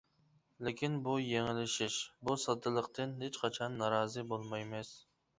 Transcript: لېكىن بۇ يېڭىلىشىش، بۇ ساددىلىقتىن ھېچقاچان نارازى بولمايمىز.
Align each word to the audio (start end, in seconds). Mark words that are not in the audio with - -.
لېكىن 0.67 0.93
بۇ 1.07 1.11
يېڭىلىشىش، 1.23 1.97
بۇ 2.29 2.35
ساددىلىقتىن 2.43 3.13
ھېچقاچان 3.25 3.77
نارازى 3.83 4.23
بولمايمىز. 4.33 4.91